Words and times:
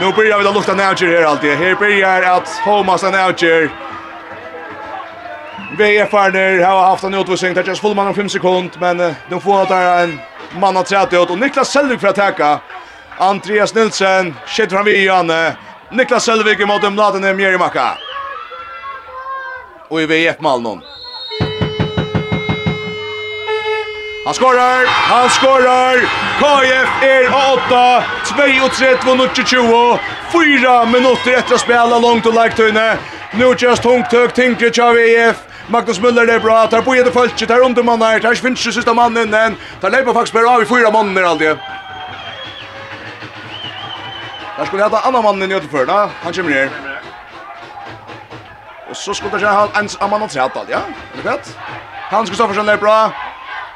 Nu 0.00 0.12
börjar 0.12 0.38
vi 0.38 0.44
då 0.44 0.52
lukta 0.52 0.74
närger 0.74 1.08
här 1.08 1.24
alltid. 1.24 1.50
Här 1.50 1.74
börjar 1.74 2.22
att 2.22 2.48
Homas 2.48 3.02
en 3.02 3.12
närger. 3.12 3.70
VFR 5.78 6.30
nu 6.30 6.62
har 6.62 6.82
haft 6.82 7.04
en 7.04 7.14
utvisning. 7.14 7.54
Det 7.54 7.68
är 7.68 7.74
full 7.74 7.94
man 7.94 8.06
om 8.06 8.14
5 8.14 8.28
sekund. 8.28 8.70
Men 8.78 9.14
de 9.30 9.40
får 9.40 9.62
att 9.62 9.68
där 9.68 10.02
en 10.04 10.20
man 10.60 10.76
har 10.76 10.82
trätt 10.82 11.12
ut. 11.12 11.30
Och 11.30 11.38
Niklas 11.38 11.68
Selvig 11.72 12.00
för 12.00 12.08
att 12.08 12.14
täcka. 12.14 12.60
Andreas 13.18 13.74
Nilsen. 13.74 14.34
Shit 14.46 14.70
fram 14.70 14.84
vid 14.84 15.04
Janne. 15.04 15.56
Niklas 15.90 16.24
Selvig 16.24 16.68
mot 16.68 16.82
dem 16.82 16.96
laden 16.96 17.24
är 17.24 17.34
Mjerimaka. 17.34 17.98
Och 19.88 20.02
i 20.02 20.06
VF 20.06 20.40
Malmö. 20.40 20.93
Han 24.24 24.34
skorar! 24.34 24.86
Han 24.86 25.30
skorar! 25.30 25.96
KF 26.38 27.02
är 27.02 27.24
av 27.26 27.58
8, 27.66 28.04
32-22, 28.24 29.98
4 30.32 30.84
minuter 30.84 31.38
efter 31.38 31.54
att 31.54 31.60
spela 31.60 31.98
långt 31.98 32.26
och 32.26 32.34
lagt 32.34 32.58
inne. 32.58 32.98
Nu 33.34 33.54
just 33.58 33.82
tungt 33.82 34.12
hög 34.12 34.34
tinkre 34.34 34.84
av 34.84 34.98
EF. 34.98 35.36
Magnus 35.66 36.00
Müller 36.00 36.26
det 36.26 36.32
är 36.32 36.40
bra, 36.40 36.66
tar 36.66 36.82
på 36.82 36.96
i 36.96 37.02
det 37.02 37.12
följt, 37.12 37.48
tar 37.48 37.60
under 37.60 37.82
man 37.82 38.02
här, 38.02 38.20
tar 38.20 38.34
finns 38.34 38.66
ju 38.66 38.72
sista 38.72 38.94
mannen 38.94 39.34
än. 39.34 39.56
Tar 39.80 39.90
lepa 39.90 40.14
faktiskt 40.14 40.34
bara 40.34 40.50
av 40.50 40.62
i 40.62 40.66
fyra 40.66 40.90
mannen 40.90 41.16
är 41.16 41.22
aldrig. 41.22 41.56
Där 44.58 44.64
skulle 44.64 44.82
jag 44.82 44.90
ta 44.90 45.22
mannen 45.22 45.52
i 45.52 45.54
utanför, 45.54 45.86
da. 45.86 46.10
han 46.22 46.32
kommer 46.32 46.50
ner. 46.50 46.70
Och 48.90 48.96
så 48.96 49.14
skulle 49.14 49.40
jag 49.40 49.52
ha 49.52 49.68
en 49.74 49.88
annan 50.00 50.28
träd, 50.28 50.50
ja? 50.68 50.78
Eller 51.12 51.22
kvett? 51.22 51.58
Hans 52.10 52.28
Kristoffersen 52.28 52.68
är 52.68 52.76
bra. 52.76 53.12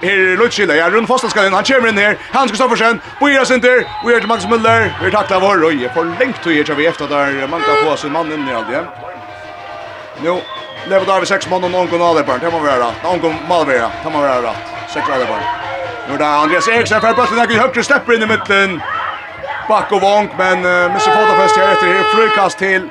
Her 0.01 0.37
Lutschilla, 0.37 0.75
ja, 0.75 0.91
Rune 0.91 1.07
Fossland 1.07 1.33
skal 1.33 1.49
inn, 1.49 1.55
han 1.55 1.65
kommer 1.67 1.89
inn 1.91 1.99
her, 1.99 2.19
Hans 2.31 2.53
Kristoffersen, 2.53 3.01
Boira 3.19 3.45
Sinter, 3.45 3.81
vi 4.05 4.13
er 4.15 4.21
til 4.23 4.31
Max 4.31 4.45
Müller, 4.47 4.93
vi 5.01 5.09
er 5.09 5.15
takla 5.15 5.41
vår, 5.43 5.65
og 5.67 5.75
jeg 5.75 5.91
får 5.95 6.13
lengt 6.21 6.39
til 6.45 6.53
å 6.53 6.55
gjøre 6.55 6.77
vi 6.79 6.87
efter 6.87 7.11
der 7.11 7.41
mangla 7.51 7.75
på 7.83 7.97
sin 7.99 8.15
mann 8.15 8.31
inn 8.31 8.47
i 8.47 8.55
alt 8.55 8.71
igjen. 8.71 8.87
Jo, 10.23 10.37
lever 10.87 11.09
der 11.09 11.25
vi 11.25 11.31
seks 11.33 11.51
mann 11.51 11.67
og 11.67 11.75
noen 11.75 11.91
kunne 11.91 12.07
alderbarn, 12.13 12.39
det 12.45 12.53
må 12.55 12.63
være 12.63 12.85
rett, 12.85 13.03
noen 13.03 13.25
kunne 13.25 13.51
malvera, 13.51 13.91
det 14.05 14.15
må 14.15 14.23
være 14.23 14.45
rett, 14.47 14.71
seks 14.95 15.11
alderbarn. 15.17 15.51
Nå 16.07 16.15
er 16.15 16.23
det 16.23 16.31
Andreas 16.45 16.71
Eriksen, 16.71 17.03
for 17.03 17.19
bøtten 17.19 17.43
er 17.43 17.59
høyre 17.59 17.87
stepper 17.91 18.15
inn 18.15 18.29
i 18.29 18.31
midten, 18.31 18.79
bak 19.67 19.91
og 19.99 20.07
vank, 20.07 20.39
men 20.39 20.63
uh, 20.63 20.87
Mr. 20.95 21.11
Fotofest 21.11 21.59
her 21.59 21.75
etter 21.75 21.91
her, 21.91 22.07
frukast 22.15 22.63
til 22.63 22.87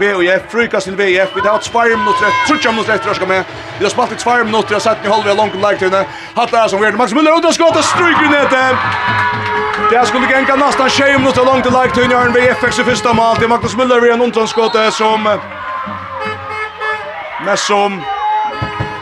VOF, 0.00 0.42
frukast 0.50 0.88
til 0.88 0.96
VOF, 0.96 1.34
vi 1.36 1.42
tar 1.44 1.56
hatt 1.56 1.66
spire 1.66 1.96
minutter, 1.96 2.30
trutja 2.46 2.70
minutter 2.72 2.94
etter 2.94 3.12
å 3.12 3.16
skal 3.18 3.28
med, 3.28 3.50
vi 3.78 3.84
har 3.84 3.92
spalt 3.92 4.14
i 4.14 4.18
spire 4.20 4.46
minutter, 4.48 4.76
og 4.78 4.84
sett 4.84 5.02
ni 5.04 5.10
halvveg 5.12 5.36
langt 5.36 5.56
om 5.58 5.64
lagtøyne, 5.64 6.04
hatt 6.36 6.54
det 6.54 6.60
er 6.60 6.70
som 6.72 6.80
vi 6.80 6.88
er, 6.88 6.96
Max 6.96 7.12
Müller, 7.12 7.36
og 7.36 7.42
det 7.44 7.52
skal 7.56 7.68
og 7.72 7.84
stryker 7.84 8.30
ned 8.32 8.48
til. 8.52 8.72
Det 9.92 10.06
skulle 10.08 10.30
genka 10.30 10.56
nästan 10.56 10.90
20 10.90 11.18
minutter 11.18 11.44
langt 11.44 11.66
i 11.68 11.74
lagtøyne, 11.74 12.16
og 12.16 12.26
en 12.26 12.36
VFX 12.36 12.78
i 12.78 12.86
første 12.88 13.14
mal, 13.18 13.36
det 13.36 13.44
er 13.48 13.52
Magnus 13.52 13.76
Müller, 13.76 14.00
vi 14.00 14.08
har 14.08 14.16
en 14.16 14.26
omtranskått 14.28 14.78
som, 14.96 15.28
mest 17.44 17.68
som, 17.68 18.00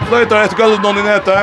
fløytar 0.08 0.42
etter 0.42 0.58
gulvet 0.58 0.82
noen 0.82 1.04
i 1.04 1.06
nete, 1.06 1.38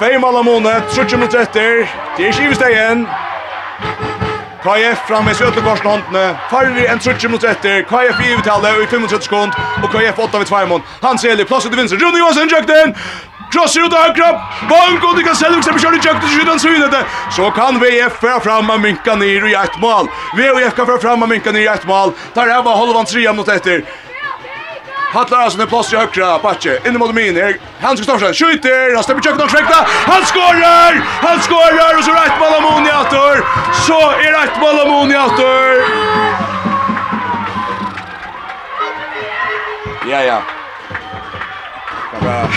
2 0.00 0.18
mal 0.20 0.42
av 0.42 0.44
måned, 0.44 0.90
30 0.96 1.22
minutter 1.22 1.46
etter, 1.46 1.86
det 2.18 2.26
er 2.26 2.34
ikke 2.34 2.74
i 2.74 4.05
KF 4.66 4.98
framme 5.06 5.30
i 5.30 5.44
Øtlegårdsen 5.46 5.86
håndene, 5.86 6.24
farri 6.50 6.86
en 6.90 6.98
trutje 6.98 7.28
mot 7.30 7.44
etter, 7.46 7.84
KF 7.86 8.22
i 8.24 8.32
uttalet 8.34 8.80
i 8.82 8.88
35 8.90 9.22
sekund, 9.28 9.54
og 9.54 9.92
KF 9.92 10.18
8 10.24 10.40
ved 10.42 10.50
2 10.50 10.62
mån. 10.72 10.82
Hans 11.04 11.24
Eli, 11.24 11.44
plass 11.46 11.68
til 11.68 11.78
vinster, 11.78 12.00
Rune 12.02 12.18
Johansen, 12.18 12.50
Jøkten! 12.50 12.96
Krosser 13.54 13.86
ut 13.86 13.94
av 13.94 14.08
høyre, 14.08 14.32
bank, 14.66 15.04
og 15.06 15.14
de 15.14 15.22
kan 15.22 15.38
selv 15.38 15.60
ikke 15.60 15.76
kjøre 15.84 16.00
i 16.00 16.02
Jøkten, 16.02 16.32
så 16.32 16.48
han 16.50 16.64
syne. 16.64 17.02
Så 17.36 17.50
kan 17.54 17.78
VF 17.78 18.18
fra 18.18 18.40
fram 18.42 18.74
og 18.74 18.82
minka 18.82 19.14
nir 19.14 19.46
i 19.46 19.54
ett 19.54 19.78
mål. 19.78 20.10
VF 20.34 20.74
kan 20.74 20.90
fra 20.90 20.98
fram 20.98 21.22
og 21.22 21.30
minka 21.30 21.54
nir 21.54 21.68
i 21.68 21.70
ett 21.70 21.86
mål. 21.86 22.16
Der 22.34 22.50
her 22.50 22.66
var 22.66 22.82
Holvand 22.82 23.06
3 23.06 23.22
mot 23.38 23.48
etter. 23.54 23.86
Hallar 25.16 25.38
Hansen 25.42 25.60
är 25.60 25.66
plåst 25.66 25.92
i 25.92 25.96
högra, 25.96 26.38
Batje, 26.38 26.80
inne 26.86 26.98
mot 26.98 27.14
min, 27.14 27.36
er 27.36 27.56
Hans 27.80 28.00
Gustafsson, 28.00 28.34
skjuter, 28.34 28.94
han 28.94 29.02
stämmer 29.04 29.22
köket 29.22 29.42
och 29.42 29.50
skräckta, 29.50 29.78
han 30.12 30.26
skorar, 30.26 30.92
han 31.26 31.40
skorar 31.42 31.98
och 31.98 32.04
så 32.04 32.12
rätt 32.12 32.36
mål 32.40 32.54
Amoni 32.58 32.90
åter, 33.00 33.36
så 33.86 34.00
är 34.24 34.32
rätt 34.40 34.60
mål 34.60 34.80
Amoni. 34.80 35.14
Ja, 40.10 40.22
ja. 40.22 40.42
Bara 42.20 42.48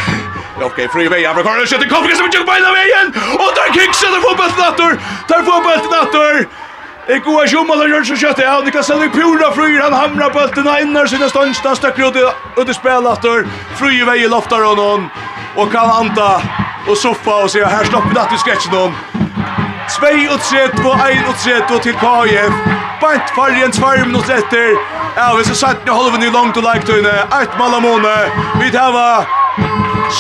Okej, 0.66 0.88
fri 0.94 1.08
vei, 1.08 1.26
Abra 1.26 1.44
Karl, 1.44 1.66
skjuter, 1.66 1.90
kom, 1.90 2.08
vi 2.08 2.16
ska 2.16 2.24
med 2.24 2.34
tjock 2.34 2.46
på 2.46 2.54
ena 2.56 2.72
vägen! 2.72 3.08
Och 3.44 3.52
där 3.58 3.74
kicksen, 3.74 4.12
där 4.14 4.22
får 4.26 4.36
bulten 4.36 4.64
åter! 4.70 5.00
Där 5.28 5.44
får! 5.44 6.69
Jeg 7.10 7.22
går 7.26 7.44
ikke 7.44 7.60
om 7.60 7.72
alle 7.74 7.88
gjør 7.90 8.04
så 8.06 8.16
kjøtt 8.22 8.40
av, 8.46 8.60
det 8.66 8.72
kan 8.76 8.84
selv 8.86 9.08
pura 9.10 9.48
fryr, 9.56 9.80
han 9.82 9.96
hamrar 9.98 10.30
på 10.30 10.44
øltene, 10.44 10.76
innar 10.84 11.08
sine 11.10 11.26
stønsta, 11.32 11.72
støkker 11.74 12.12
ut 12.12 12.18
ut 12.60 12.70
i 12.70 12.76
spelatter, 12.78 13.48
fryr 13.80 14.04
vei 14.06 14.20
i 14.22 14.28
loftar 14.30 14.62
og 14.68 14.76
noen, 14.78 15.08
og 15.58 15.72
kan 15.74 15.90
anta 15.90 16.28
og 16.86 16.98
soffa 16.98 17.40
og 17.46 17.50
sier, 17.50 17.66
her 17.66 17.90
slopper 17.90 18.14
natt 18.14 18.36
i 18.36 18.38
sketsjen 18.44 18.76
noen. 18.78 18.94
Svei 19.90 20.28
og 20.30 20.38
tret 20.46 20.78
og 20.86 21.02
ein 21.02 21.26
og 21.26 21.34
tret 21.42 21.72
og 21.74 21.82
til 21.82 21.98
KF. 21.98 22.60
Bant 23.02 23.34
fargen 23.34 23.74
tvær 23.74 24.04
minutter 24.06 24.44
etter. 24.44 24.76
Ja, 25.18 25.32
vi 25.34 25.48
så 25.48 25.56
satt 25.58 25.82
ni 25.88 25.96
halven 25.96 26.22
i 26.22 26.30
langt 26.30 26.60
og 26.62 26.68
leiktøyne. 26.68 27.16
Eit 27.40 27.58
malamone. 27.58 28.14
Vi 28.62 28.70
tar 28.76 29.26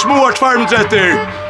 små 0.02 0.32
tvær 0.40 0.58
minutter 0.58 0.82
etter. 0.88 1.49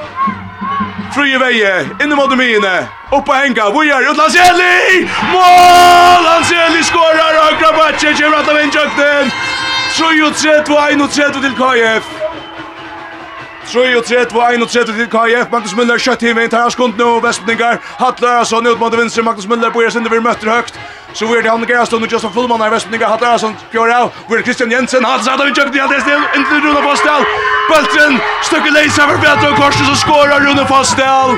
Fruje 1.14 1.40
veje, 1.40 1.90
inne 2.04 2.16
mot 2.16 2.38
mine. 2.38 2.88
Upp 3.12 3.30
och 3.30 3.36
hänga, 3.36 3.70
ut 3.70 3.88
gör 3.88 4.16
Lanseli? 4.16 5.08
Mål! 5.34 6.24
Lanseli 6.24 6.84
skorar 6.84 7.34
och 7.46 7.60
Grabatje 7.60 8.14
kommer 8.14 8.38
att 8.38 8.48
en 8.48 8.72
jakten. 8.72 9.32
3-3-2-1-3 9.94 11.42
till 11.42 11.56
KF. 11.56 12.04
3-3-2-1-3 13.66 14.86
til 14.86 15.08
KF, 15.08 15.52
Magnus 15.52 15.74
Müller, 15.74 16.00
kjøtt 16.02 16.24
hivet 16.26 16.44
inn, 16.44 16.50
tar 16.50 16.66
av 16.66 16.72
skund 16.74 16.98
nå, 16.98 17.20
Vestningar, 17.22 17.78
Hatt 18.00 18.22
Lørasson 18.22 18.66
ut 18.66 18.80
mot 18.82 18.96
vinstre, 18.98 19.24
Magnus 19.24 19.46
Müller, 19.46 19.70
på 19.70 19.70
er 19.70 19.76
Bojer 19.76 19.94
Sindevir 19.94 20.24
møtter 20.26 20.50
høgt, 20.50 20.80
Så 21.14 21.26
vi 21.26 21.38
är 21.38 21.44
det 21.44 21.50
han 21.50 21.66
gör 21.68 21.86
stund 21.86 22.04
och 22.04 22.12
Justin 22.12 22.32
fullman 22.34 22.62
av 22.62 22.72
Västninga 22.72 23.08
hattar 23.08 23.38
som 23.38 23.56
kör 23.74 24.02
av. 24.02 24.12
Vi 24.30 24.36
är 24.36 24.42
Christian 24.42 24.72
Jensen 24.72 25.06
han 25.06 25.24
satt 25.24 25.40
av 25.42 25.48
jukt 25.48 25.74
det 25.74 26.02
stil 26.02 26.22
inte 26.36 26.54
Rune 26.66 26.82
Fostel. 26.82 27.22
Bulten 27.70 28.20
stycke 28.44 28.72
läser 28.72 29.08
för 29.08 29.18
Petra 29.18 29.50
och 29.52 29.56
Korsen 29.56 29.86
så 29.86 29.96
skorar 29.96 30.40
Rune 30.40 30.66
Fostel. 30.66 31.30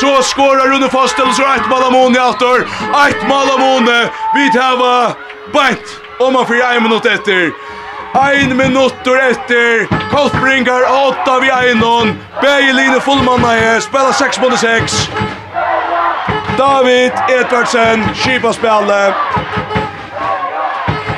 Så 0.00 0.22
skorar 0.22 0.66
Rune 0.72 0.88
Fostel 0.88 1.34
så 1.34 1.42
ett 1.42 1.68
mål 1.70 1.82
Amon 1.82 2.16
i 2.16 2.20
åter. 2.20 2.60
Ett 3.08 3.28
mål 3.28 3.48
Amon. 3.54 3.86
Vi 4.34 4.44
tar 4.52 4.76
bant 5.52 5.86
om 6.18 6.32
man 6.32 6.46
för 6.46 6.76
en 6.76 6.82
minut 6.82 7.06
efter. 7.06 7.52
Ein 8.14 8.56
minutter 8.56 9.30
etter 9.30 9.86
Koltbringar 10.10 10.82
8 11.08 11.40
vi 11.40 11.50
einon 11.50 12.18
Beiline 12.42 13.00
fullmanna 13.00 13.48
her 13.48 13.80
Spela 13.80 14.12
6 14.12 14.40
mot 14.40 14.58
6 14.58 15.08
David 16.58 17.12
Edvardsen, 17.28 18.04
skipa 18.14 18.52
spille. 18.52 19.14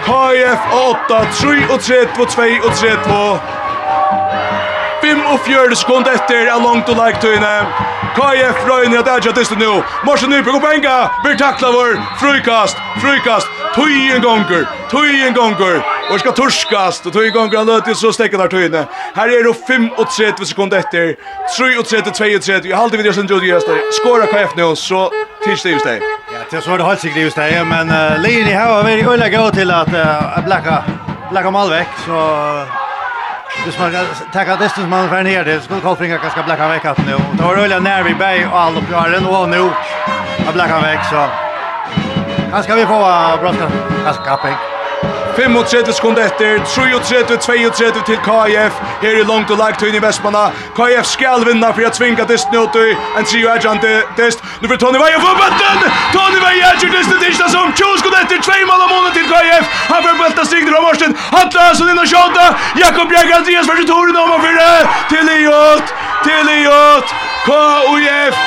KF 0.06 0.60
8, 0.72 1.18
3 1.32 1.72
og 1.72 1.80
3, 1.80 1.94
2 2.16 2.22
og 2.66 2.72
3, 2.74 2.88
2. 3.04 3.38
5 5.02 5.26
og 5.26 5.40
4 5.46 5.76
sekund 5.76 6.06
etter 6.14 6.48
er 6.54 6.62
langt 6.64 6.88
og 6.88 6.96
lagt 6.96 7.20
tøyne. 7.22 7.54
KF 8.18 8.64
røyne 8.70 8.98
at 8.98 9.08
Adja 9.08 9.32
dyster 9.36 9.56
nu. 9.56 9.82
Morsen 10.04 10.30
Nyberg 10.30 10.54
og 10.54 10.62
Benga 10.62 10.96
blir 11.22 11.38
takla 11.38 11.70
vår. 11.76 11.94
Frukast, 12.20 12.76
frukast. 13.02 13.46
Tøyen 13.76 14.22
gonger, 14.22 14.66
tøyen 14.90 15.34
gonger. 15.34 15.97
Og 16.10 16.20
skal 16.20 16.32
torskast 16.32 17.06
och 17.06 17.12
tog 17.12 17.24
igång 17.24 17.50
gran 17.50 17.66
löt 17.66 17.96
så 17.96 18.12
stäcker 18.12 18.38
där 18.38 18.48
tøyne. 18.48 18.86
Her 19.14 19.28
er 19.28 19.42
det 19.42 19.54
35 19.66 19.90
och 19.96 20.20
etter, 20.20 20.44
sekunder 20.44 20.78
efter. 20.78 21.14
3 21.58 21.78
och 21.78 21.84
2 21.84 21.96
och 22.36 22.42
30. 22.42 22.68
Jag 22.68 22.76
hade 22.76 22.96
vi 22.96 23.02
det 23.02 23.12
sen 23.12 23.26
gjorde 23.26 23.46
just 23.46 23.66
det. 23.66 23.80
Skora 23.92 24.26
KF 24.26 24.56
nu 24.56 24.76
så 24.76 25.10
tids 25.44 25.62
det 25.62 25.70
just 25.70 25.84
det. 25.84 26.00
Ja, 26.32 26.38
det 26.50 26.64
så 26.64 26.72
er 26.72 26.78
det 26.78 26.84
helt 26.84 27.00
sikkert 27.00 27.22
just 27.22 27.36
det, 27.36 27.64
men 27.64 27.90
uh, 27.90 28.22
Lini 28.22 28.52
har 28.52 28.82
varit 28.82 29.06
öliga 29.06 29.42
gå 29.42 29.50
till 29.50 29.70
att 29.70 29.88
uh, 29.88 30.44
blacka 30.44 30.84
blacka 31.30 31.50
Malbäck 31.50 31.88
så 32.06 32.18
Hvis 33.64 33.78
man 33.78 33.92
kan 33.92 34.06
tackar 34.32 34.56
distance 34.56 34.88
man 34.88 35.08
för 35.08 35.22
ner 35.22 35.44
det 35.44 35.60
skulle 35.60 35.80
Kolfringa 35.80 36.18
kanske 36.18 36.42
blacka 36.42 36.68
veck 36.68 36.84
att 36.84 37.06
nu. 37.06 37.16
Det 37.32 37.42
var 37.42 37.56
öliga 37.56 37.78
när 37.78 38.02
vi 38.02 38.14
bäj 38.14 38.46
och 38.46 38.60
all 38.60 38.76
upp 38.76 38.90
gör 38.90 39.10
den 39.10 39.26
och 39.26 39.48
nu. 39.48 39.70
Blacka 40.52 40.80
veck 40.80 41.04
så. 41.10 41.26
Kanske 42.50 42.74
vi 42.74 42.86
få 42.86 42.98
bråska. 43.40 43.70
Kanske 44.04 44.24
kaping. 44.24 44.77
35 45.38 45.92
sekunder 45.94 46.22
etter, 46.26 46.58
33-32 46.66 48.04
til 48.08 48.18
KF, 48.26 48.74
her 49.02 49.14
i 49.20 49.24
langt 49.30 49.50
og 49.54 49.58
lagt 49.62 49.82
i 49.82 50.00
Vestmanna. 50.02 50.48
KF 50.78 51.06
skal 51.06 51.46
vinna 51.46 51.70
for 51.70 51.84
jeg 51.84 51.92
tvinga 51.98 52.24
dist 52.30 52.50
nå 52.54 52.64
til 52.74 52.90
en 53.18 53.28
trio 53.30 53.52
agent 53.54 53.86
dist. 54.18 54.42
Nu 54.60 54.68
får 54.68 54.80
Tony 54.82 54.98
Veie 55.02 55.20
få 55.22 55.30
bøtten! 55.42 55.78
Tony 56.16 56.40
Veie 56.42 56.66
erjant 56.72 57.22
dist 57.22 57.38
til 57.38 57.50
som 57.54 57.70
20 57.70 58.00
sekunder 58.00 58.20
etter, 58.24 58.42
2 58.50 58.58
mål 58.70 58.84
av 58.86 58.90
månen 58.94 59.14
til 59.14 59.30
KF. 59.30 59.64
Han 59.92 60.02
får 60.08 60.20
bøtta 60.24 60.48
stigner 60.50 60.78
av 60.80 60.86
Morsen, 60.88 61.16
Hatla 61.30 61.68
Hansson 61.68 61.94
inn 61.94 62.02
og 62.02 62.10
sjåta. 62.10 62.50
Jakob 62.82 63.06
Bjerg 63.14 63.38
Andreas 63.38 63.70
versus 63.70 63.86
Toren 63.92 64.18
om 64.18 64.36
og 64.40 64.42
fyrre. 64.42 64.70
Til 65.14 65.34
Iot, 65.38 65.96
til 66.26 66.54
Iot, 66.58 67.16
KOF. 67.46 68.44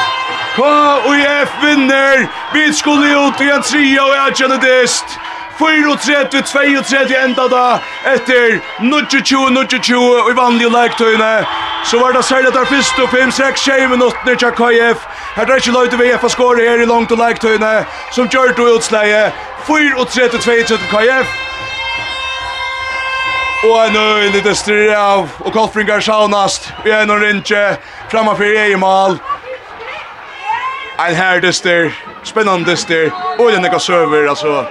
KOF 0.59 1.59
vinner. 1.63 2.27
Vi 2.53 2.73
skulle 2.75 3.15
ut 3.15 3.41
i 3.41 3.51
en 3.55 3.63
trio 3.63 4.09
og 4.11 4.17
erjante 4.27 4.59
dist. 4.67 5.21
34, 5.61 6.41
32 6.41 7.15
enda 7.23 7.47
da, 7.47 7.65
etter 8.13 8.59
22, 8.79 9.49
22 9.55 10.31
i 10.31 10.35
vanlige 10.37 10.69
leiktøyene. 10.69 11.45
Så 11.85 11.99
var 11.99 12.11
det 12.11 12.25
særlig 12.25 12.53
der 12.53 12.59
og 13.03 13.09
5-6 13.09 13.63
tjej 13.65 13.87
minutter 13.87 14.35
til 14.35 14.51
KF. 14.51 15.05
Her 15.35 15.45
er 15.45 15.55
ikke 15.55 15.71
løyde 15.71 15.97
VF 16.01 16.23
å 16.23 16.29
skåre 16.29 16.65
her 16.65 16.81
i 16.81 16.85
langt 16.85 17.11
og 17.11 17.17
leiktøyene, 17.17 17.85
som 18.11 18.29
gjør 18.29 18.55
det 18.57 18.67
utsleie. 18.75 19.31
34, 19.67 20.41
32 20.41 20.77
KF. 20.91 21.37
Og 23.63 23.87
en 23.87 23.95
øy, 23.95 24.41
det 24.43 24.57
styrer 24.57 24.95
av, 24.97 25.29
og 25.39 25.53
Kolfringar 25.53 25.99
saunast, 26.01 26.71
vi 26.83 26.89
er 26.89 27.05
noen 27.05 27.21
rinje, 27.21 27.77
framme 28.09 28.33
for 28.35 28.43
egen 28.49 28.81
mal. 28.81 29.19
En 31.01 31.15
her 31.15 31.41
dyster, 31.41 31.91
spennende 32.23 32.71
dyster, 32.71 33.11
og 33.37 33.53
en 33.53 33.65
ekka 33.65 33.79
server, 33.79 34.29
altså. 34.29 34.65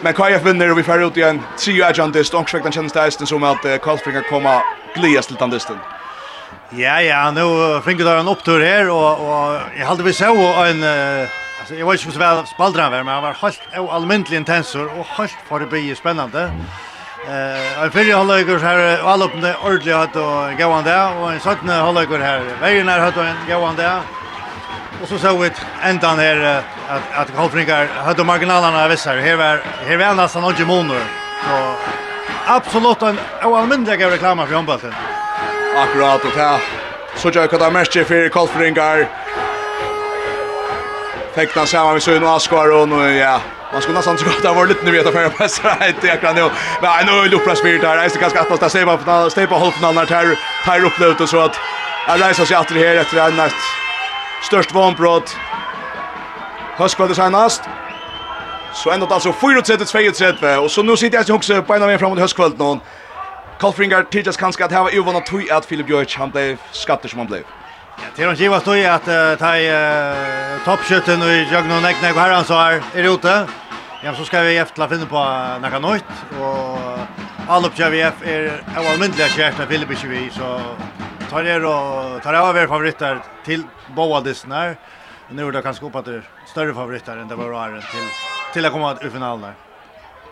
Men 0.00 0.14
KF 0.14 0.42
vinner 0.42 0.70
och 0.70 0.78
vi 0.78 0.82
får 0.82 1.02
ut 1.02 1.16
igen 1.16 1.42
trio 1.58 1.84
agentist 1.84 2.34
och 2.34 2.50
sväktan 2.50 2.72
känns 2.72 2.92
det 2.92 3.00
hästen 3.00 3.26
som 3.26 3.42
att 3.42 3.82
Karlsbringa 3.82 4.22
komma 4.22 4.62
glias 4.94 5.26
till 5.26 5.36
den 5.36 5.50
dysten. 5.50 5.76
Ja, 6.70 7.02
ja, 7.02 7.30
nu 7.30 7.80
fick 7.84 7.98
du 7.98 8.08
en 8.10 8.28
upptur 8.28 8.60
här 8.60 8.90
och, 8.90 9.12
och 9.12 9.60
jag 9.78 9.86
hade 9.86 10.02
vi 10.02 10.12
så 10.12 10.24
en 10.64 10.84
alltså 11.60 11.74
jag 11.74 11.86
var 11.86 11.92
ju 11.92 11.98
så 11.98 12.18
väl 12.18 12.46
spaldran 12.46 12.92
men 12.92 13.06
han 13.06 13.22
var 13.22 13.32
helt 13.32 13.60
allmäntlig 13.90 14.36
intensor 14.36 14.90
och 14.98 15.06
helt 15.06 15.36
förbi 15.48 15.94
spännande. 15.94 16.50
Eh, 17.26 17.82
en 17.82 17.90
fyrir 17.90 18.14
halvleikur 18.14 18.62
her, 18.62 19.02
allåpne 19.04 19.50
ordentlig 19.60 19.92
hatt 19.92 20.14
og 20.16 20.54
gauan 20.56 20.84
det, 20.86 20.94
og 21.18 21.26
en 21.32 21.40
sattne 21.42 21.74
halvleikur 21.82 22.22
her, 22.22 22.46
veien 22.62 22.88
er 22.88 23.02
hatt 23.02 23.18
og 23.18 23.26
en 23.26 23.42
gauan 23.48 23.76
det, 23.76 23.90
Och 25.02 25.08
så 25.08 25.18
såg 25.18 25.40
vi 25.40 25.50
ändan 25.82 26.18
här 26.18 26.62
att 26.88 27.02
att 27.14 27.36
Kolfringar 27.36 27.86
hade 28.04 28.24
marginalerna 28.24 28.88
vissa. 28.88 29.10
Här 29.10 29.36
var 29.36 29.60
här 29.88 29.96
var 29.96 30.14
nästan 30.14 30.42
några 30.42 30.66
månader. 30.66 31.02
Så 31.46 31.74
absolut 32.46 33.02
en 33.02 33.18
oanmändig 33.44 34.04
reklam 34.04 34.38
för 34.46 34.54
handbollen. 34.54 34.94
Akkurat 35.76 36.24
och 36.24 36.36
här. 36.40 36.60
Så 37.16 37.30
jag 37.34 37.50
kan 37.50 37.58
ta 37.58 37.70
mest 37.70 37.92
för 37.92 38.28
Kolfringar. 38.28 39.08
Fäkta 41.34 41.66
samman 41.66 41.92
med 41.92 42.02
Sune 42.02 42.28
Askaron 42.28 42.92
och 42.92 43.10
ja, 43.10 43.40
Man 43.72 43.82
skulle 43.82 43.98
nästan 43.98 44.16
tro 44.16 44.28
att 44.28 44.42
det 44.42 44.48
var 44.48 44.66
lite 44.66 44.84
nu 44.84 44.90
vet 44.90 45.04
jag 45.04 45.14
för 45.14 45.28
pass 45.28 45.64
right 45.64 45.96
jag 46.02 46.20
kan 46.20 46.34
nu. 46.34 46.50
Men 46.82 47.06
nu 47.06 47.12
är 47.12 47.28
Lopra 47.28 47.56
Spirit 47.56 47.82
här. 47.82 47.96
Det 47.96 48.16
är 48.16 48.20
ganska 48.20 48.40
att 48.40 48.60
ta 48.60 48.68
sig 48.68 48.86
på 48.86 48.96
på 49.48 49.58
halvfinalen 49.58 50.06
här. 50.08 50.38
Tar 50.64 50.84
upp 50.84 51.18
det 51.18 51.26
så 51.26 51.40
att 51.40 51.56
jag 52.08 52.20
reser 52.20 52.44
sig 52.44 52.56
åter 52.56 52.74
här 52.74 52.96
efter 52.96 53.28
en 53.28 53.36
natt 53.36 53.87
Størst 54.42 54.74
vannbrott. 54.74 55.36
Høskvöldet 56.78 57.16
senast. 57.16 57.62
Så 58.74 58.90
enda 58.90 59.06
altså 59.10 59.30
4-3-2-3. 59.30 60.46
Og 60.46 60.70
så 60.70 60.82
nu 60.82 60.96
sitter 60.96 61.18
jeg 61.18 61.26
til 61.26 61.34
hukse 61.34 61.62
beina 61.62 61.86
med 61.86 61.98
fram 61.98 62.10
mot 62.10 62.20
høstkvöld 62.20 62.58
någon. 62.58 62.80
Kolfringar 63.58 64.02
tidjas 64.12 64.36
kanskje 64.36 64.64
at 64.64 64.72
hava 64.72 64.88
uvann 64.94 65.16
at 65.16 65.26
tui 65.26 65.48
at 65.50 65.64
Filip 65.66 65.86
Björk 65.86 66.14
han 66.16 66.30
blei 66.30 66.56
skatter 66.72 67.08
som 67.08 67.18
han 67.18 67.26
blei. 67.26 67.40
Ja, 67.98 68.10
til 68.16 68.26
han 68.26 68.36
givast 68.36 68.64
tui 68.64 68.84
at 68.86 69.08
uh, 69.10 69.34
ta 69.38 69.54
i 69.58 69.66
uh, 69.66 70.60
toppskytten 70.64 71.22
i 71.22 71.40
Jøgno 71.50 71.80
Neknek 71.82 72.14
og 72.14 72.22
herran 72.22 72.46
så 72.46 72.54
er 72.54 72.84
er 72.94 73.10
ute. 73.10 73.34
Ja, 74.04 74.14
så 74.14 74.24
skal 74.24 74.46
vi 74.46 74.60
eftla 74.62 74.86
finne 74.86 75.10
på 75.10 75.24
nekka 75.62 75.82
nøyt. 75.82 76.14
Og 76.38 77.50
all 77.50 77.66
oppkjøy 77.66 77.90
vi 77.90 78.04
er 78.06 78.62
av 78.76 78.86
almyndelig 78.92 79.32
kjært 79.34 79.58
at 79.58 79.68
Filip 79.68 79.90
ikke 79.90 80.12
vi, 80.12 80.28
så 80.30 80.54
tar 81.30 81.44
er 81.44 81.64
och 81.64 82.22
tar 82.22 82.34
av 82.34 82.56
er 82.56 82.66
favoriter 82.66 83.20
till 83.44 83.62
båda 83.96 84.20
dessa. 84.20 84.74
Nu 85.30 85.48
är 85.48 85.52
det 85.52 85.62
kanske 85.62 85.86
uppe 85.86 86.02
till 86.02 86.22
större 86.46 86.74
favoriter 86.74 87.16
än 87.16 87.28
det 87.28 87.34
var 87.34 87.52
åren 87.52 87.82
till 87.90 88.08
till 88.52 88.66
att 88.66 88.72
komma 88.72 88.94
till 88.94 89.10
finalen 89.10 89.40
där. 89.40 89.54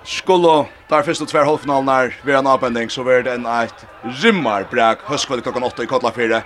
Skulle 0.04 0.48
der 0.88 1.02
där 1.02 1.26
tver 1.26 1.44
halvfinalen 1.44 1.88
halvfinalerna 1.88 2.12
vara 2.24 2.38
en 2.38 2.46
avbending, 2.46 2.90
så 2.90 3.04
blir 3.04 3.22
det 3.22 3.32
en 3.32 3.46
ett 3.46 3.86
rymmarbräck 4.02 4.98
høstkveld 5.04 5.42
klockan 5.42 5.62
8 5.62 5.82
i 5.82 5.86
Kotla 5.86 6.10
4. 6.10 6.42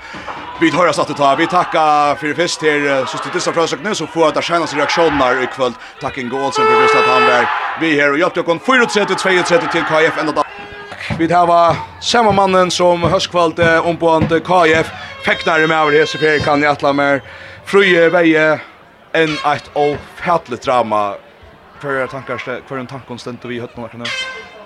Vi 0.61 0.71
tar 0.71 0.89
oss 0.89 0.97
det 0.97 1.15
ta. 1.15 1.35
Vi 1.35 1.47
tackar 1.47 2.15
for 2.15 2.35
først 2.35 2.61
til 2.61 3.07
så 3.07 3.19
till 3.19 3.33
dessa 3.33 3.53
försök 3.53 3.97
så 3.97 4.07
får 4.07 4.29
att 4.29 4.45
skjønnes 4.45 4.71
sig 4.71 4.79
reaktioner 4.79 5.43
i 5.43 5.47
kväll. 5.47 5.75
Tack 6.01 6.19
Inge 6.19 6.45
Olsen 6.45 6.65
for 6.65 6.81
først 6.81 6.95
at 6.95 7.09
han 7.09 7.23
var. 7.23 7.49
Vi 7.81 7.95
her 7.95 8.09
og 8.09 8.23
och 8.23 8.35
dere 8.35 8.87
34-32 8.87 9.73
til 9.73 9.85
KF 9.85 10.21
enda 10.21 10.33
da. 10.33 10.50
Vi 11.19 11.33
har 11.33 11.77
samma 12.01 12.33
mannen 12.33 12.71
som 12.71 13.03
höstkvalde 13.03 13.81
ombående 13.81 14.41
KF. 14.41 14.91
Fäktare 15.25 15.67
med 15.67 15.79
över 15.79 15.93
hese 15.93 16.19
fer 16.19 16.39
kan 16.39 16.63
jag 16.63 16.73
attla 16.73 16.93
mer. 16.93 17.23
Fruje 17.65 18.09
veje 18.09 18.61
en 19.13 19.33
ett 19.33 19.71
och 19.73 19.97
färdligt 20.15 20.63
drama. 20.63 21.15
För 21.81 22.07
tankar 22.07 22.63
för 22.69 22.79
en 22.79 22.87
tankonstant 22.87 23.45
vi 23.45 23.61
hött 23.61 23.77
några 23.77 23.99
nu. 23.99 24.05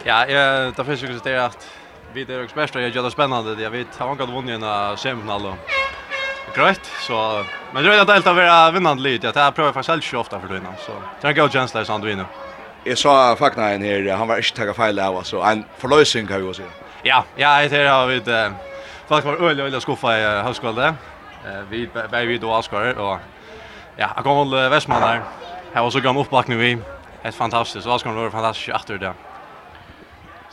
Ja, 0.05 0.26
jag 0.26 0.76
tar 0.76 0.85
för 0.85 0.96
sig 0.96 1.19
det 1.25 1.44
att 1.44 1.67
vi 2.12 2.25
det 2.25 2.35
är 2.35 2.44
också 2.44 2.56
bäst 2.56 2.76
och 2.76 2.82
jag 2.82 2.91
gör 2.91 3.02
det 3.02 3.11
spännande. 3.11 3.62
Jag 3.62 3.70
vet 3.70 3.87
har 3.99 4.08
han 4.08 4.17
vunnit 4.17 4.62
en 4.62 4.96
semifinal. 4.96 5.55
Grett, 6.56 6.91
så 7.00 7.44
men 7.73 7.85
det 7.85 7.94
är 7.94 8.05
delt 8.05 8.26
att 8.26 8.37
vara 8.37 8.70
vinnande 8.70 9.02
lite. 9.02 9.26
Jag 9.26 9.35
tar 9.35 9.50
prova 9.50 9.73
för 9.73 9.82
själv 9.82 10.20
ofta 10.20 10.41
för 10.41 10.49
då 10.49 10.56
innan 10.56 10.75
så. 10.87 10.93
Det 11.20 11.26
är 11.26 11.31
en 11.31 11.37
god 11.37 11.52
känsla 11.52 11.85
som 11.85 12.00
du 12.00 12.08
vinner. 12.08 12.26
Jeg 12.87 12.99
sa 12.99 13.35
fakna 13.35 13.71
en 13.75 13.83
her, 13.83 14.17
han 14.17 14.29
var 14.29 14.37
ikke 14.37 14.57
takket 14.59 14.77
feil 14.77 14.99
av, 15.01 15.17
altså, 15.17 15.41
en 15.49 15.65
forløsning 15.81 16.29
kan 16.29 16.43
vi 16.43 16.49
også 16.51 16.63
si. 16.63 16.89
Ja, 17.09 17.23
ja, 17.39 17.55
jeg 17.65 17.71
tror 17.71 17.89
har 17.89 18.07
vi, 18.07 18.21
folk 19.09 19.25
var 19.25 19.41
øyelig, 19.41 19.63
øyelig 19.65 19.83
skuffa 19.83 20.17
i 20.19 20.25
høyskolen, 20.45 20.99
vi 21.71 21.89
var 21.95 22.27
vidt 22.29 22.45
og 22.45 22.57
avskarer, 22.57 22.99
og 23.01 23.19
ja, 23.99 24.11
jeg 24.17 24.25
kom 24.25 24.51
til 24.51 24.71
Vestmann 24.71 25.03
her, 25.03 25.23
her 25.75 25.81
var 25.81 25.91
så 25.91 26.01
gammel 26.01 26.27
oppbakning 26.27 26.61
vi, 26.61 26.75
helt 27.23 27.37
fantastisk, 27.37 27.87
og 27.87 27.95
avskaren 27.97 28.21
var 28.21 28.31
fantastisk 28.31 28.77
etter 28.77 29.01
det. 29.01 29.15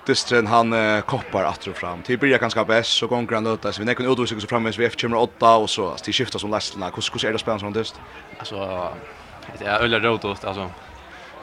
Distren 0.07 0.47
han 0.47 0.73
uh, 0.73 1.01
koppar 1.05 1.45
atru 1.45 1.73
fram. 1.73 2.01
Till 2.01 2.17
byrja 2.19 2.37
ganska 2.37 2.63
bäst 2.65 2.97
så 2.97 3.07
går 3.07 3.15
han 3.15 3.57
så 3.73 3.79
Vi 3.79 3.85
nekken 3.85 4.05
utvisning 4.05 4.41
så 4.41 4.47
framvis 4.47 4.77
vi 4.79 4.85
F-kimmer 4.85 5.17
8, 5.17 5.55
och 5.55 5.69
så 5.69 5.95
till 5.95 6.13
skifta 6.13 6.39
som 6.39 6.51
lästna. 6.51 6.85
Hur 6.85 7.11
hur 7.13 7.19
ser 7.19 7.31
det 7.31 7.39
spennende 7.39 7.59
som 7.59 7.73
dist? 7.73 8.01
Alltså 8.39 8.89
det 9.59 9.65
är 9.65 9.83
øyla 9.83 9.99
rot 9.99 10.25
alltså 10.25 10.69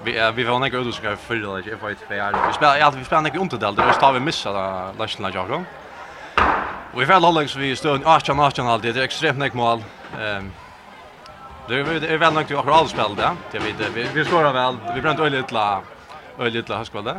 vi 0.04 0.32
vi 0.34 0.44
var 0.44 0.58
några 0.58 0.78
utskriv 0.78 1.16
för 1.16 1.34
det 1.34 1.40
jag 1.40 1.78
vet 1.88 1.98
vad. 2.10 2.46
Vi 2.46 2.52
spelar 2.52 2.76
ja 2.76 2.90
vi 2.90 3.04
spelar 3.04 3.22
några 3.22 3.40
underdel 3.40 3.74
där 3.74 3.92
står 3.92 4.12
vi 4.12 4.20
missa 4.20 4.52
där 4.52 4.92
lasten 4.98 5.22
där 5.22 5.32
jag. 5.34 5.64
Vi 6.96 7.06
får 7.06 7.20
hålla 7.20 7.48
så 7.48 7.58
vi 7.58 7.76
står 7.76 8.00
i 8.00 8.04
arch 8.04 8.30
on 8.30 8.80
det 8.80 8.88
är 8.88 9.02
extremt 9.02 9.38
nek 9.38 9.54
mål. 9.54 9.84
Ehm 10.20 10.52
Det 11.68 11.74
är 12.14 12.18
väl 12.18 12.34
nog 12.34 12.52
att 12.52 12.68
alla 12.68 12.88
spel 12.88 13.14
där. 13.16 13.36
Det 13.52 13.58
vi 13.58 13.74
vi 13.94 14.06
vi 14.14 14.24
skorar 14.24 14.52
väl. 14.52 14.76
Vi 14.94 15.00
bränt 15.00 15.20
öl 15.20 15.32
lite 15.32 15.78
öle 16.38 16.50
lite 16.50 16.74
haskvalda. 16.74 17.14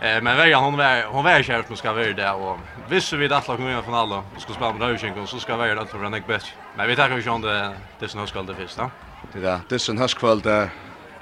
Eh 0.00 0.22
men 0.22 0.36
vägen 0.36 0.58
hon 0.58 0.76
var 0.76 1.04
hon 1.12 1.24
var 1.24 1.42
kärvt 1.42 1.70
måste 1.70 1.92
vara 1.92 2.12
där 2.12 2.34
och 2.34 2.58
visst 2.88 3.12
vi 3.12 3.32
att 3.32 3.48
lag 3.48 3.60
med 3.60 3.84
från 3.84 3.94
alla 3.94 4.22
ska 4.38 4.52
spela 4.52 4.72
med 4.72 4.88
Rösingen 4.88 5.26
så 5.26 5.38
ska 5.38 5.56
vi 5.56 5.74
det 5.74 5.86
för 5.86 6.04
en 6.04 6.10
näck 6.10 6.26
bäst. 6.26 6.46
Men 6.76 6.88
vi 6.88 6.96
tar 6.96 7.08
ju 7.08 7.20
ju 7.22 7.30
om 7.30 7.42
det 7.42 7.72
det 7.98 8.08
snöskvalda 8.08 8.54
först 8.54 8.76
då. 8.76 8.90
Det 9.32 9.40
där 9.40 9.60
det 9.68 9.78
som 9.78 9.96
en 9.96 10.02
haskvalda 10.02 10.68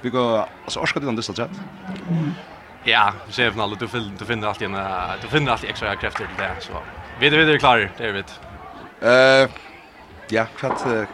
Vi 0.01 0.09
går 0.09 0.45
alltså 0.63 0.79
orskar 0.79 1.01
det 1.01 1.07
andra 1.07 1.21
chat. 1.21 1.49
Ja, 2.83 3.13
chefen 3.29 3.59
alla 3.61 3.75
du 3.75 3.87
finner 3.87 4.11
du 4.19 4.25
finner 4.25 4.47
alltid 4.47 4.67
en 4.67 4.77
du 5.21 5.27
finner 5.27 5.51
alltid 5.51 5.69
extra 5.69 5.95
krafter 5.95 6.25
till 6.25 6.37
det 6.37 6.51
så. 6.59 6.71
Vi 7.19 7.27
är 7.27 7.31
vi 7.31 7.53
är 7.53 7.57
klara, 7.57 7.89
det 7.97 8.03
är 8.03 8.11
vi. 8.11 8.23
Eh 9.01 9.49
ja, 10.29 10.45
kvart 10.57 11.07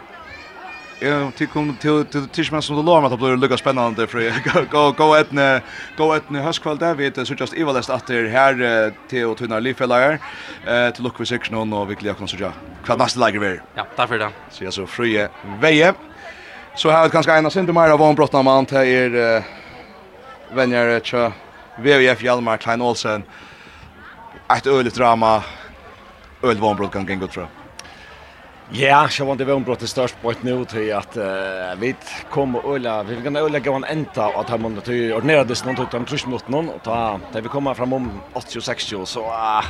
Ja, 1.00 1.30
till 1.30 1.46
kom 1.48 1.76
till 1.76 2.04
till 2.04 2.28
Tishman 2.28 2.62
som 2.62 2.76
det 2.76 2.82
låter 2.82 3.14
att 3.14 3.18
blir 3.18 3.36
lugga 3.36 3.56
spännande 3.56 4.06
för 4.06 4.64
gå 4.70 4.92
gå 4.92 5.14
ett 5.14 5.32
nä 5.32 5.60
gå 5.96 6.14
ett 6.14 6.30
nä 6.30 6.42
höskväll 6.42 6.78
där 6.78 6.94
vet 6.94 7.26
så 7.26 7.34
just 7.34 7.54
Evalest 7.54 7.90
att 7.90 8.06
det 8.06 8.28
här 8.28 8.92
till 9.08 9.26
och 9.26 9.36
tunna 9.36 9.58
livfällar 9.58 10.18
eh 10.66 10.90
till 10.90 11.04
lucka 11.04 11.24
sektion 11.24 11.72
och 11.72 11.90
vi 11.90 11.94
klickar 11.94 12.14
kan 12.14 12.28
så 12.28 12.36
ja. 12.40 12.52
Kvart 12.84 12.98
nästa 12.98 13.20
läge 13.20 13.38
vi. 13.38 13.60
Ja, 13.74 13.86
tack 13.96 14.08
för 14.08 14.18
det. 14.18 14.30
Så 14.50 14.64
jag 14.64 14.72
så 14.72 14.86
frie 14.86 15.28
veje. 15.60 15.94
Så 16.76 16.90
här 16.90 17.08
kanske 17.08 17.38
ena 17.38 17.50
synd 17.50 17.74
mer 17.74 17.88
av 17.88 18.02
en 18.02 18.14
brottna 18.14 18.42
man 18.42 18.66
till 18.66 18.76
er 18.76 19.36
eh, 19.36 19.42
vänjer 20.52 21.00
VVF 21.78 22.22
Hjalmar 22.22 22.56
Klein 22.56 22.82
Olsen. 22.82 23.22
Ett 24.56 24.66
öligt 24.66 24.94
drama. 24.94 25.42
Öl 26.42 26.58
vanbrott 26.58 26.92
kan 26.92 27.20
gå 27.20 27.26
tror 27.26 27.48
Ja, 28.70 29.08
så 29.08 29.24
var 29.24 29.36
det 29.36 29.44
väl 29.44 29.60
brott 29.60 29.80
det 29.80 29.86
störst 29.86 30.22
på 30.22 30.30
ett 30.30 30.42
nu 30.42 30.64
till 30.64 30.94
att 30.94 31.16
uh, 31.16 31.24
vi 31.78 31.94
kom 32.30 32.56
och 32.56 32.74
öla, 32.74 33.02
vi 33.02 33.22
kan 33.22 33.36
öla 33.36 33.58
gå 33.58 33.72
en 33.74 33.84
ända 33.84 34.26
att 34.26 34.48
han 34.48 34.62
måste 34.62 35.14
ordnera 35.14 35.44
det 35.44 35.64
någon 35.64 35.82
utan 35.82 36.04
trusch 36.04 36.28
mot 36.28 36.48
någon 36.48 36.68
och 36.68 36.82
ta 36.82 37.20
där 37.32 37.40
vi 37.40 37.48
kommer 37.48 37.74
fram 37.74 37.92
om 37.92 38.20
80 38.32 38.60
60 38.60 39.06
så 39.06 39.20
uh, 39.20 39.64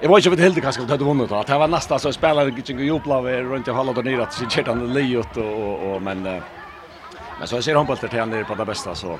Jag 0.00 0.08
var 0.08 0.18
ju 0.18 0.30
vet 0.30 0.40
helt 0.40 0.62
kanske 0.62 0.82
att 0.82 0.88
det 0.88 1.04
vunnit 1.04 1.28
då. 1.28 1.42
Det 1.46 1.58
var 1.58 1.68
nästan 1.68 1.98
så 2.00 2.12
spelare 2.12 2.50
gick 2.50 2.68
ju 2.68 2.84
jubla 2.84 3.18
över 3.18 3.42
runt 3.42 3.68
och 3.68 3.76
hålla 3.76 3.92
där 3.92 4.02
nere 4.02 4.22
att 4.22 4.32
se 4.32 4.44
gick 4.44 4.68
han 4.68 4.92
lejot 4.92 5.36
och 5.36 5.94
och 5.94 6.02
men 6.02 6.22
men 7.38 7.46
så 7.48 7.62
ser 7.62 7.74
han 7.74 7.96
till 7.96 8.24
nere 8.26 8.44
på 8.44 8.54
det 8.54 8.64
bästa 8.64 8.94
så 8.94 9.18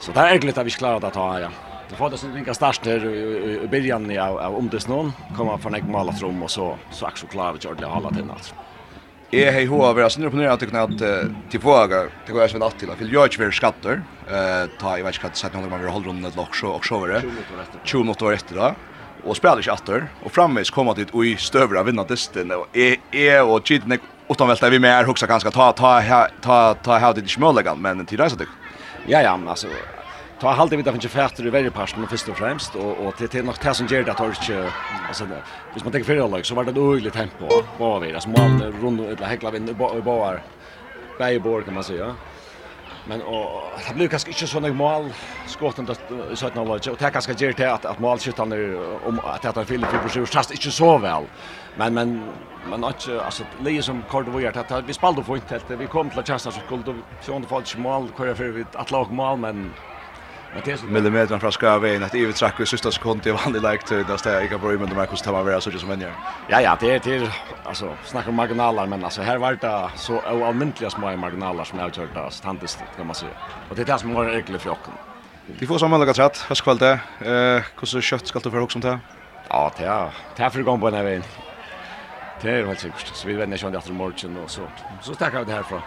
så 0.00 0.12
det 0.12 0.20
är 0.20 0.38
glädje 0.38 0.60
att 0.60 0.66
vi 0.66 0.70
klarar 0.70 1.06
att 1.06 1.14
ta 1.14 1.40
ja. 1.40 1.48
Det 1.88 1.96
får 1.96 2.10
det 2.10 2.18
så 2.18 2.26
vinka 2.26 2.54
start 2.54 2.82
där 2.82 3.04
i 3.64 3.68
början 3.70 4.18
av 4.18 4.38
av 4.38 4.56
om 4.56 4.68
det 4.68 4.80
snön 4.80 5.12
komma 5.36 5.58
från 5.58 5.74
ett 5.74 5.88
mål 5.88 6.08
att 6.08 6.22
rum 6.22 6.42
och 6.42 6.50
så 6.50 6.76
så 6.90 7.06
också 7.06 7.26
klarar 7.26 7.52
vi 7.52 7.84
att 7.84 7.92
hålla 7.92 8.10
till 8.10 8.24
natt. 8.24 8.54
Jeg 9.30 9.52
hei 9.52 9.66
hoa 9.66 9.92
vera 9.94 10.08
nu 10.18 10.30
på 10.30 10.36
nere 10.36 10.52
at 10.52 10.62
at 10.74 10.98
til 11.50 11.60
fåaga 11.60 12.08
til 12.26 12.34
gøy 12.34 12.48
svenn 12.48 12.62
attila 12.66 12.96
for 12.98 13.06
jeg 13.06 13.30
ikke 13.30 13.38
vera 13.38 13.52
skatter 13.52 14.02
eh 14.26 14.66
ta 14.80 14.96
jeg 14.96 15.04
vet 15.04 15.14
ikke 15.14 15.24
hva 15.26 15.30
det 15.30 15.38
sett 15.38 15.54
noen 15.54 15.70
man 15.70 15.80
vil 15.80 15.90
holde 15.90 16.08
rundt 16.08 16.26
et 16.26 16.36
lokk 16.36 16.64
og 16.64 16.84
så 16.84 16.98
var 16.98 17.08
det 17.08 17.22
20 17.84 18.02
minutter 18.02 18.32
etter 18.32 18.56
da 18.56 18.74
og 19.24 19.36
spiller 19.36 19.62
ikke 19.62 19.74
atter, 19.74 20.08
og 20.24 20.32
framvis 20.34 20.72
koma 20.74 20.94
dit 20.96 21.10
og 21.14 21.26
i 21.26 21.36
støver 21.40 21.80
av 21.80 21.88
vinna 21.88 22.04
distin, 22.08 22.52
og 22.56 22.74
e, 22.74 22.96
e 23.12 23.28
og 23.40 23.62
Gidin 23.66 23.96
er 23.96 24.02
utanvelta 24.30 24.70
vi 24.70 24.80
mer, 24.82 25.06
hugsa 25.08 25.28
ganske, 25.30 25.50
ta, 25.54 25.70
ta, 25.72 25.94
ta, 26.00 26.20
ta, 26.40 26.58
ta, 26.82 26.98
ta, 26.98 27.14
ta, 27.14 27.62
ta, 27.62 27.74
men 27.74 28.06
til 28.06 28.20
reisa 28.20 28.38
dykk. 28.38 28.52
Ja, 29.08 29.22
ja, 29.24 29.36
men 29.36 29.48
altså, 29.48 29.68
ta 30.40 30.54
halde 30.56 30.76
vi 30.78 30.84
da 30.86 30.94
finnes 30.94 31.12
fætter 31.12 31.46
i 31.48 31.52
verre 31.52 31.72
parten 31.74 32.06
først 32.08 32.30
og 32.32 32.38
fremst, 32.38 32.76
og, 32.76 32.96
og 33.00 33.16
til, 33.18 33.28
til 33.32 33.44
nok 33.44 33.60
det 33.62 33.76
som 33.76 33.88
gjør 33.90 34.06
det 34.06 34.14
at 34.14 34.38
ikke, 34.38 34.62
altså, 35.08 35.28
hvis 35.74 35.84
man 35.84 35.92
tenker 35.92 36.12
fyrir 36.12 36.24
allag, 36.24 36.46
så 36.46 36.54
var 36.54 36.68
det 36.68 36.76
et 36.76 36.82
uhyggelig 36.82 37.12
tempo, 37.16 37.62
var 37.78 38.00
vi, 38.04 38.14
altså, 38.14 38.32
man 38.36 38.62
rundt, 38.82 39.06
eller 39.08 39.32
hekla 39.32 39.54
vind, 39.56 39.74
boar, 39.76 40.42
bægebor, 41.18 41.62
kan 41.62 41.74
man 41.74 41.84
säga. 41.84 42.14
Men 43.04 43.22
och 43.22 43.78
det 43.88 43.94
blev 43.94 44.08
kanske 44.08 44.30
inte 44.30 44.46
såna 44.46 44.72
mål 44.72 45.12
skotten 45.46 45.84
då 45.86 45.94
så 46.36 46.46
att 46.46 46.54
några 46.54 46.72
och 46.72 46.96
det 46.98 47.10
kanske 47.10 47.32
ger 47.32 47.52
till 47.52 47.66
att 47.66 47.84
att 47.84 47.98
målskyttarna 47.98 48.56
om 49.02 49.18
att 49.20 49.44
att 49.44 49.68
Filip 49.68 49.90
Fibersjö 49.90 50.20
just 50.20 50.50
inte 50.50 50.70
så 50.70 50.98
väl. 50.98 51.24
Men 51.74 51.94
men 51.94 52.32
men 52.64 52.84
att 52.84 53.08
alltså 53.08 53.44
Lee 53.58 53.82
som 53.82 54.02
Cordovo 54.02 54.40
gjort 54.40 54.56
att 54.56 54.84
vi 54.84 54.94
spelade 54.94 55.24
fint 55.24 55.50
helt 55.50 55.70
vi 55.70 55.86
kom 55.86 56.10
till 56.10 56.22
chansen 56.24 56.52
så 56.52 56.60
skulle 56.60 56.82
då 56.82 56.94
så 57.20 57.34
under 57.36 57.48
fallet 57.48 57.76
mål 57.76 58.10
kvar 58.12 58.34
för 58.34 58.44
vi 58.44 58.64
att 58.74 58.90
lag 58.90 59.10
mål 59.12 59.38
men 59.38 59.74
millimeter 60.88 61.38
från 61.38 61.52
skraven 61.52 62.02
att 62.02 62.14
Evert 62.14 62.36
Track 62.36 62.60
i 62.60 62.66
sista 62.66 62.90
sekund 62.90 63.26
i 63.26 63.30
vanlig 63.30 63.62
läktid 63.62 64.06
där 64.06 64.16
stäger 64.16 64.50
jag 64.50 64.60
bra 64.60 64.70
med 64.70 64.96
Marcus 64.96 65.22
Tamar 65.22 65.42
vara 65.42 65.60
så 65.60 65.70
just 65.70 65.86
men 65.86 66.00
ja 66.48 66.60
ja 66.60 66.76
det 66.80 66.94
är 66.94 66.98
till 66.98 67.30
alltså 67.64 67.96
snacka 68.04 68.28
om 68.28 68.34
marginaler 68.34 68.86
men 68.86 69.04
alltså 69.04 69.22
här 69.22 69.38
var 69.38 69.52
det 69.52 69.88
så 69.96 70.20
allmäntliga 70.20 70.90
små 70.90 71.16
marginaler 71.16 71.64
som 71.64 71.78
jag 71.78 71.96
gjort 71.96 72.14
där 72.14 72.30
statistiskt 72.30 72.96
kan 72.96 73.06
man 73.06 73.14
säga 73.14 73.32
och 73.68 73.76
det 73.76 73.82
är 73.82 73.86
det 73.86 73.98
som 73.98 74.14
var 74.14 74.28
äckligt 74.28 74.62
för 74.62 74.68
Jocken 74.68 74.92
Vi 75.46 75.66
får 75.66 75.78
sammanlägga 75.78 76.12
tratt, 76.12 76.36
höstkväll 76.36 76.78
det. 76.78 76.92
Eh, 77.20 77.62
hur 77.80 77.86
så 77.86 78.00
kött 78.00 78.26
ska 78.26 78.38
du 78.38 78.50
för 78.50 78.60
också 78.60 78.78
om 78.78 78.82
det? 78.82 78.98
Ja, 79.48 79.72
det 79.78 79.84
är, 79.84 80.10
det 80.36 80.42
är 80.42 80.50
för 80.50 80.62
gång 80.62 80.80
på 80.80 80.90
den 80.90 80.96
här 80.96 81.04
vägen. 81.04 81.22
Det 82.42 82.50
är 82.50 82.66
helt 82.66 82.80
sikkert. 82.80 83.06
Så 83.14 83.28
vi 83.28 83.34
vet 83.34 83.48
inte 83.48 83.66
om 83.66 83.72
det 83.72 83.88
är 83.88 83.92
morgon 83.92 84.36
och 84.36 84.50
så. 84.50 84.62
Så 85.00 85.14
tackar 85.14 85.44
vi 85.44 85.52
det 85.52 85.62
för. 85.62 85.82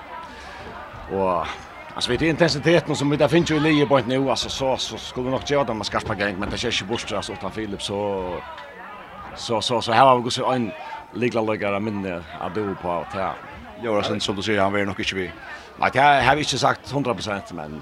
Och 1.17 1.48
Alltså 1.96 2.12
vet 2.12 2.22
intensiteten 2.22 2.96
som 2.96 3.10
vi 3.10 3.18
där 3.18 3.28
finns 3.28 3.52
ju 3.52 3.56
i 3.56 3.60
lige 3.60 3.86
på 3.86 4.00
nu 4.08 4.30
alltså 4.30 4.50
så 4.50 4.78
så 4.78 4.98
skulle 4.98 5.30
nog 5.30 5.42
göra 5.46 5.64
det 5.64 5.74
man 5.74 5.86
ska 5.86 6.00
sparka 6.00 6.26
gäng 6.26 6.40
men 6.40 6.50
det 6.50 6.58
känns 6.58 6.82
ju 6.82 6.86
bort 6.86 7.00
så 7.00 7.34
utan 7.34 7.52
Filip 7.52 7.82
så 7.82 8.30
så 9.36 9.62
så 9.62 9.82
så 9.82 9.92
här 9.92 10.06
har 10.06 10.18
vi 10.18 10.24
gått 10.24 10.34
så 10.34 10.52
en 10.52 10.72
ligla 11.14 11.42
lugare 11.42 11.80
minne 11.80 12.24
att 12.40 12.56
du 12.56 12.76
på 12.76 12.92
att 12.92 13.14
här. 13.14 13.34
Jorasen 13.84 14.20
som 14.22 14.36
du 14.36 14.42
säger 14.42 14.62
han 14.62 14.74
vill 14.74 14.86
nog 14.86 15.00
inte 15.00 15.16
vi. 15.16 15.32
Nej, 15.80 15.90
det 15.94 16.00
har 16.02 16.36
vi 16.36 16.42
inte 16.42 16.58
sagt 16.58 16.92
100 16.92 17.16
men 17.54 17.82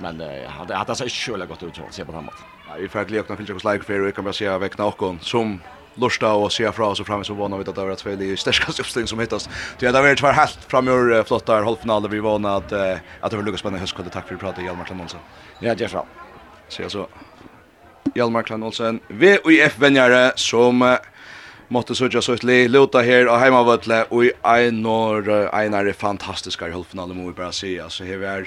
men 0.00 0.20
hade 0.46 0.74
hade 0.74 0.94
så 0.94 1.04
inte 1.04 1.46
gått 1.46 1.62
ut 1.62 1.76
så 1.76 1.82
se 1.90 2.04
på 2.04 2.12
framåt. 2.12 2.34
Nej, 2.68 2.80
vi 2.80 2.88
får 2.88 3.00
att 3.00 3.10
lekna 3.10 3.36
finns 3.36 3.50
ju 3.50 3.54
like 3.54 3.84
för 3.84 3.98
vi 4.00 4.12
kan 4.12 4.24
bara 4.24 4.32
se 4.32 4.58
veckna 4.58 4.84
och 4.84 5.14
som 5.20 5.60
lusta 6.00 6.32
och 6.32 6.52
se 6.52 6.72
fra 6.72 6.86
oss 6.86 7.06
fram 7.06 7.24
så 7.24 7.34
vana 7.34 7.56
vi 7.56 7.60
att 7.60 7.74
det 7.74 7.84
var 7.84 7.94
två 7.94 8.10
i 8.10 8.36
största 8.36 8.82
uppställning 8.82 9.08
som 9.08 9.20
hittas. 9.20 9.48
Det 9.78 9.86
har 9.86 9.92
varit 9.92 10.18
tvär 10.18 10.32
helt 10.32 10.58
framör 10.68 11.24
flottar 11.24 11.62
halvfinal 11.62 12.08
vi 12.08 12.20
vana 12.20 12.56
att 12.56 12.72
att 13.20 13.30
det 13.30 13.36
var 13.36 13.42
luckas 13.42 13.60
spännande 13.60 13.80
höstkvällar. 13.80 14.10
Tack 14.10 14.28
för 14.28 14.34
att 14.34 14.40
du 14.40 14.46
pratade 14.46 14.66
Hjalmar 14.66 14.84
Klanolsen. 14.84 15.20
Ja, 15.60 15.74
det 15.74 15.84
är 15.84 15.88
så. 15.88 16.06
Se 16.68 16.90
så. 16.90 17.06
Hjalmar 18.14 18.42
Klanolsen, 18.42 19.00
VUF 19.08 19.78
vänjare 19.78 20.32
som 20.36 20.98
måtte 21.68 21.94
jag 22.12 22.24
så 22.24 22.32
utlig 22.32 22.70
luta 22.70 23.02
her 23.04 23.28
og 23.28 23.40
heimavøtle 23.42 24.04
og 24.08 24.24
i 24.24 24.30
einar 24.40 25.26
einar 25.52 25.88
er 25.88 25.96
fantastiska 25.96 26.68
i 26.68 26.72
halvfinalen 26.72 27.16
må 27.16 27.28
vi 27.28 27.36
bare 27.36 27.52
si 27.52 27.74
altså 27.76 28.06
her 28.08 28.24
er 28.24 28.46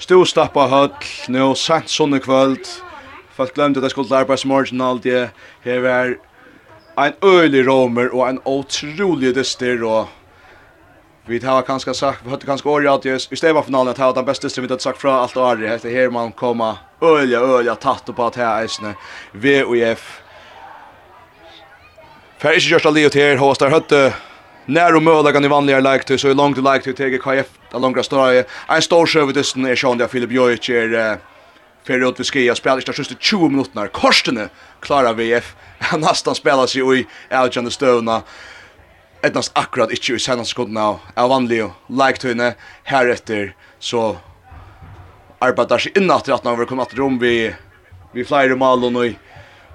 stostappa 0.00 0.64
høll 0.72 0.94
nå 1.28 1.50
sent 1.60 1.92
sånne 1.92 2.20
kvöld 2.24 2.64
folk 3.36 3.52
glemte 3.54 3.82
at 3.82 3.88
jeg 3.88 3.96
skulle 3.96 4.22
arbeidsmorgen 4.22 4.80
allt 4.80 5.04
det 5.04 5.26
her 5.66 5.84
er 5.84 6.14
en 6.98 7.12
øylig 7.24 7.66
romer 7.68 8.08
og 8.12 8.28
en 8.28 8.40
otrolig 8.44 9.34
dyster 9.34 9.82
og 9.84 10.08
vi 11.26 11.40
har 11.42 11.62
kanskje 11.66 11.94
sagt, 11.94 12.24
vi 12.24 12.30
hørte 12.30 12.46
kanskje 12.46 12.70
året 12.70 13.06
at 13.06 13.32
i 13.32 13.36
stedvanfinalen 13.36 13.90
at 13.90 13.96
det 13.96 14.04
var 14.04 14.12
den 14.14 14.28
beste 14.28 14.50
som 14.50 14.62
vi 14.62 14.68
hadde 14.70 14.82
sagt 14.82 15.00
fra 15.00 15.22
alt 15.24 15.36
året, 15.36 15.64
etter 15.74 15.90
her 15.90 16.10
man 16.10 16.30
kommer 16.32 16.78
øyelig, 17.02 17.40
øyelig 17.40 17.74
tatt 17.82 18.06
på 18.06 18.26
at 18.26 18.38
her 18.38 18.62
eisene, 18.62 18.94
V 19.34 19.56
og 19.64 19.74
F. 19.96 20.04
Fer 22.38 22.54
ikke 22.54 22.68
kjørst 22.76 22.86
av 22.86 22.94
livet 22.94 23.18
her, 23.18 23.36
hos 23.42 23.58
der 23.58 23.74
høtte 23.74 24.12
När 24.68 24.94
och 24.94 25.02
möda 25.02 25.32
kan 25.32 25.44
i 25.44 25.48
vanliga 25.48 25.80
like 25.80 26.18
så 26.18 26.28
är 26.28 26.34
långt 26.34 26.58
like 26.58 26.80
till 26.80 26.94
TGKF, 26.94 27.46
där 27.72 27.78
långa 27.78 28.02
större. 28.02 28.44
En 28.68 28.82
stor 28.82 29.06
sjövdisten 29.06 29.66
är 29.66 29.76
Sean 29.76 29.98
där 29.98 30.08
Filip 30.08 30.32
Jojic 30.32 30.68
är 30.68 31.18
för 31.86 32.08
att 32.08 32.20
vi 32.20 32.24
ska 32.24 32.40
jag 32.40 32.56
spelar 32.56 32.82
just 32.98 33.22
20 33.22 33.48
minuter 33.48 33.88
kostene 33.88 34.48
klara 34.80 35.12
VF 35.12 35.54
han 35.78 36.00
nästan 36.00 36.34
spelar 36.34 36.66
sig 36.66 37.00
i 37.00 37.06
Alexander 37.30 37.70
Stone 37.70 38.22
Etnast 39.22 39.50
akkurat 39.58 39.90
ikkje 39.90 40.16
i 40.16 40.22
senast 40.22 40.52
skundna 40.52 40.84
av 41.16 41.30
vanlig 41.32 41.62
og 41.64 41.72
like 41.88 41.96
leiktøyne. 41.98 42.52
Heretter 42.86 43.54
så 43.82 44.18
arbeidar 45.42 45.82
seg 45.82 45.96
innatter 45.98 46.36
at 46.36 46.44
når 46.44 46.60
vi 46.60 46.66
kom 46.70 46.82
atter 46.84 47.00
om 47.02 47.16
vi, 47.18 47.50
vi 48.12 48.26
flere 48.28 48.58
malen 48.60 48.98
og 49.00 49.16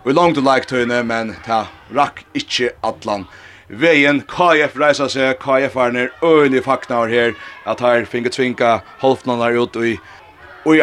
vi 0.06 0.14
langt 0.14 0.38
like 0.38 0.46
leiktøyne, 0.46 1.02
men 1.04 1.34
ta 1.44 1.66
rakk 1.92 2.22
ikkje 2.38 2.72
atlan. 2.86 3.26
Veien, 3.68 4.22
KF 4.28 4.78
reisa 4.80 5.10
seg, 5.10 5.40
KF 5.42 5.76
er 5.80 5.98
nir 5.98 6.14
øyne 6.24 6.62
faknar 6.64 7.12
her, 7.12 7.36
at 7.66 7.84
her 7.84 8.06
finge 8.06 8.32
tvinga 8.32 8.78
holfnanar 9.02 9.58
ut 9.58 9.76
og 9.76 9.88
i, 9.88 9.98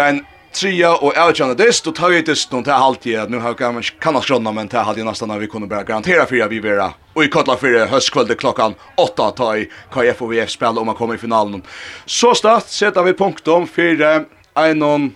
ein 0.02 0.24
tria 0.52 0.96
och 0.96 1.16
avgörande 1.16 1.64
dist 1.64 1.86
och 1.86 1.94
tar 1.94 2.10
ju 2.10 2.22
dist 2.22 2.52
någon 2.52 2.64
till 2.64 2.72
halvtid 2.72 3.18
att 3.18 3.30
nu 3.30 3.38
har 3.38 3.54
kan 3.54 3.74
man 3.74 3.82
kan 3.82 4.22
skrona 4.22 4.52
men 4.52 4.68
till 4.68 4.78
halvtid 4.78 5.04
nästan 5.04 5.28
när 5.28 5.38
vi 5.38 5.46
kunde 5.46 5.66
bara 5.66 5.82
garantera 5.82 6.26
för 6.26 6.40
att 6.40 6.50
vi 6.50 6.60
vera 6.60 6.92
och 7.12 7.24
i 7.24 7.28
kottla 7.28 7.56
för 7.56 7.86
höstkväll 7.86 8.34
klockan 8.34 8.74
8 8.96 9.30
ta 9.30 9.56
i 9.56 9.70
KF 9.92 10.22
och 10.22 10.32
VF 10.32 10.50
spel 10.50 10.78
om 10.78 10.86
man 10.86 10.94
kommer 10.94 11.14
i 11.14 11.18
finalen. 11.18 11.62
Så 12.06 12.34
start 12.34 12.68
sätter 12.68 13.02
vi 13.02 13.12
punktum 13.14 13.66
för 13.66 14.26
en 14.54 14.78
någon 14.78 15.14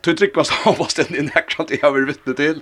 Du 0.00 0.14
tryckvast 0.14 0.50
har 0.50 0.72
fast 0.72 0.98
en 0.98 1.16
inäkrant 1.16 1.70
jag 1.82 1.92
vill 1.92 2.04
vittne 2.04 2.34
till. 2.34 2.60